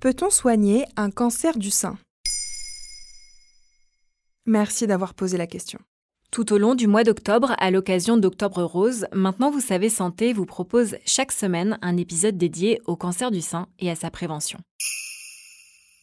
[0.00, 1.98] Peut-on soigner un cancer du sein?
[4.46, 5.78] Merci d'avoir posé la question.
[6.30, 10.46] Tout au long du mois d'octobre, à l'occasion d'Octobre Rose, Maintenant Vous savez Santé vous
[10.46, 14.60] propose chaque semaine un épisode dédié au cancer du sein et à sa prévention.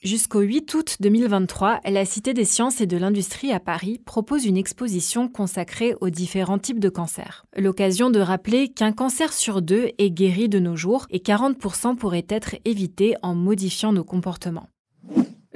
[0.03, 4.55] Jusqu'au 8 août 2023, la Cité des sciences et de l'industrie à Paris propose une
[4.55, 7.47] exposition consacrée aux différents types de cancers.
[7.55, 12.27] L'occasion de rappeler qu'un cancer sur deux est guéri de nos jours et 40% pourrait
[12.29, 14.69] être évité en modifiant nos comportements.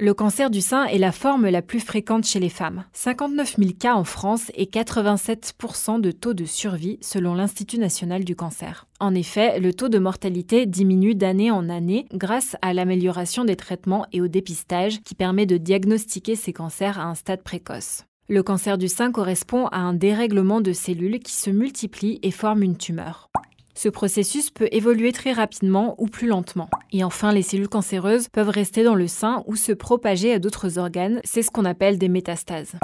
[0.02, 2.82] Le cancer du sein est la forme la plus fréquente chez les femmes.
[2.92, 8.34] 59 000 cas en France et 87% de taux de survie selon l'Institut national du
[8.34, 8.88] cancer.
[8.98, 14.04] En effet, le taux de mortalité diminue d'année en année grâce à l'amélioration des traitements
[14.12, 18.02] et au dépistage qui permet de diagnostiquer ces cancers à un stade précoce.
[18.28, 22.64] Le cancer du sein correspond à un dérèglement de cellules qui se multiplient et forment
[22.64, 23.28] une tumeur.
[23.74, 26.68] Ce processus peut évoluer très rapidement ou plus lentement.
[26.92, 30.78] Et enfin, les cellules cancéreuses peuvent rester dans le sein ou se propager à d'autres
[30.78, 31.20] organes.
[31.24, 32.74] C'est ce qu'on appelle des métastases.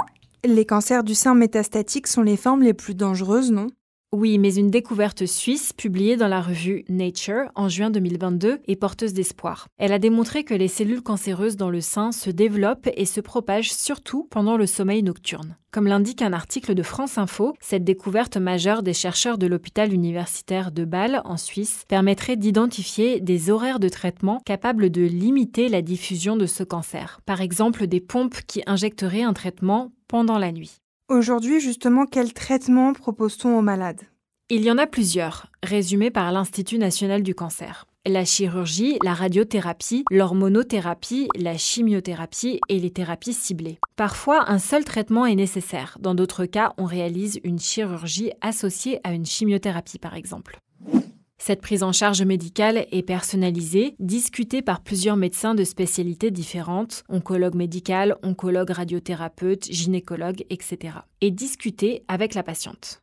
[0.45, 3.67] Les cancers du sein métastatiques sont les formes les plus dangereuses, non?
[4.19, 9.13] Oui, mais une découverte suisse publiée dans la revue Nature en juin 2022 est porteuse
[9.13, 9.67] d'espoir.
[9.77, 13.71] Elle a démontré que les cellules cancéreuses dans le sein se développent et se propagent
[13.71, 15.55] surtout pendant le sommeil nocturne.
[15.71, 20.71] Comme l'indique un article de France Info, cette découverte majeure des chercheurs de l'hôpital universitaire
[20.71, 26.35] de Bâle en Suisse permettrait d'identifier des horaires de traitement capables de limiter la diffusion
[26.35, 27.21] de ce cancer.
[27.25, 30.81] Par exemple, des pompes qui injecteraient un traitement pendant la nuit.
[31.09, 34.01] Aujourd'hui, justement, quel traitement propose-t-on aux malades?
[34.51, 37.87] Il y en a plusieurs, résumés par l'Institut national du cancer.
[38.05, 43.79] La chirurgie, la radiothérapie, l'hormonothérapie, la chimiothérapie et les thérapies ciblées.
[43.95, 45.97] Parfois, un seul traitement est nécessaire.
[45.99, 50.59] Dans d'autres cas, on réalise une chirurgie associée à une chimiothérapie, par exemple.
[51.41, 57.55] Cette prise en charge médicale est personnalisée, discutée par plusieurs médecins de spécialités différentes, oncologue
[57.55, 60.97] médical, oncologue radiothérapeute, gynécologue, etc.
[61.21, 63.01] et discutée avec la patiente.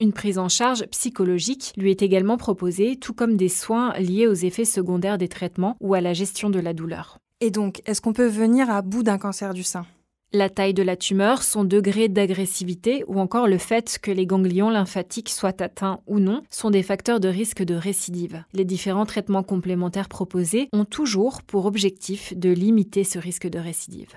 [0.00, 4.34] Une prise en charge psychologique lui est également proposée, tout comme des soins liés aux
[4.34, 7.18] effets secondaires des traitements ou à la gestion de la douleur.
[7.40, 9.84] Et donc, est-ce qu'on peut venir à bout d'un cancer du sein?
[10.32, 14.70] La taille de la tumeur, son degré d'agressivité ou encore le fait que les ganglions
[14.70, 18.44] lymphatiques soient atteints ou non sont des facteurs de risque de récidive.
[18.52, 24.14] Les différents traitements complémentaires proposés ont toujours pour objectif de limiter ce risque de récidive.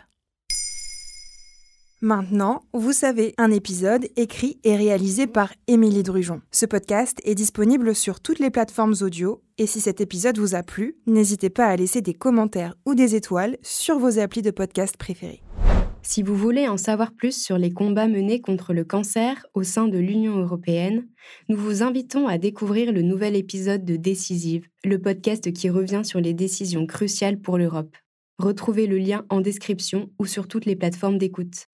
[2.04, 6.42] Maintenant, vous savez, un épisode écrit et réalisé par Émilie Drujon.
[6.50, 10.64] Ce podcast est disponible sur toutes les plateformes audio et si cet épisode vous a
[10.64, 14.98] plu, n'hésitez pas à laisser des commentaires ou des étoiles sur vos applis de podcast
[14.98, 15.44] préférés.
[16.04, 19.88] Si vous voulez en savoir plus sur les combats menés contre le cancer au sein
[19.88, 21.08] de l'Union européenne,
[21.48, 26.20] nous vous invitons à découvrir le nouvel épisode de Décisive, le podcast qui revient sur
[26.20, 27.96] les décisions cruciales pour l'Europe.
[28.40, 31.68] Retrouvez le lien en description ou sur toutes les plateformes d'écoute.